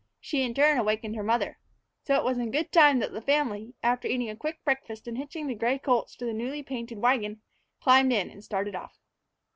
She, 0.19 0.41
in 0.41 0.55
turn, 0.55 0.79
awakened 0.79 1.15
her 1.15 1.21
mother. 1.21 1.59
So 2.05 2.15
it 2.15 2.23
was 2.23 2.39
in 2.39 2.49
good 2.49 2.71
time 2.71 2.97
that 3.01 3.13
the 3.13 3.21
family, 3.21 3.75
after 3.83 4.07
eating 4.07 4.31
a 4.31 4.35
quick 4.35 4.65
breakfast 4.65 5.07
and 5.07 5.15
hitching 5.15 5.45
the 5.45 5.53
gray 5.53 5.77
colts 5.77 6.15
to 6.15 6.25
the 6.25 6.33
newly 6.33 6.63
painted 6.63 6.97
wagon, 6.97 7.43
climbed 7.79 8.11
in 8.11 8.31
and 8.31 8.43
started 8.43 8.73
off. 8.75 8.97